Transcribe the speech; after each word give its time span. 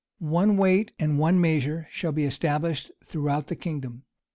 One 0.33 0.57
weight 0.57 0.93
and 0.97 1.19
one 1.19 1.39
measure 1.39 1.85
shall 1.91 2.11
be 2.11 2.25
established 2.25 2.89
throughout 3.05 3.45
the 3.45 3.55
kingdom. 3.55 4.03